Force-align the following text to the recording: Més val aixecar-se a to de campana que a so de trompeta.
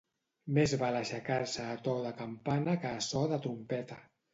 Més 0.57 0.73
val 0.83 0.97
aixecar-se 1.01 1.67
a 1.75 1.77
to 1.91 1.95
de 2.09 2.17
campana 2.25 2.77
que 2.87 2.95
a 2.99 3.09
so 3.15 3.27
de 3.35 3.45
trompeta. 3.49 4.05